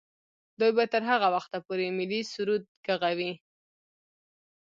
[0.59, 3.31] دوی به تر هغه وخته پورې ملي سرود ږغوي.